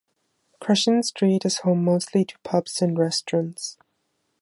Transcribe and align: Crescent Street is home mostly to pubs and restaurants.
Crescent 0.59 1.05
Street 1.05 1.45
is 1.45 1.59
home 1.59 1.83
mostly 1.85 2.25
to 2.25 2.35
pubs 2.39 2.81
and 2.81 2.97
restaurants. 2.97 3.77